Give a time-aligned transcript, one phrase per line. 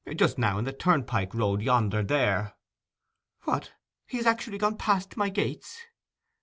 [0.15, 2.55] 'Just now, in the turnpike road yonder there.'
[3.43, 3.73] 'What!
[4.07, 5.79] he has actually gone past my gates?